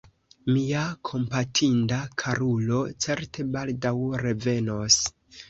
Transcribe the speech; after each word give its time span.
Mia 0.53 0.85
kompatinda 1.09 1.99
karulo 2.23 2.81
certe 3.07 3.47
baldaŭ 3.59 3.95
revenos. 4.27 5.01